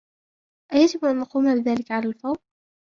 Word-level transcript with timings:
أيجب 0.73 1.05
أن 1.05 1.21
أقوم 1.21 1.55
بذلك 1.61 1.91
على 1.91 2.05
الفور؟ 2.07 2.37